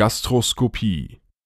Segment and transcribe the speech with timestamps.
[0.00, 1.19] Gastroskopie.